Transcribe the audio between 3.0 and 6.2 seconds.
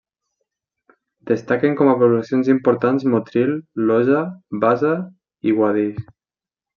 Motril, Loja, Baza i Guadix.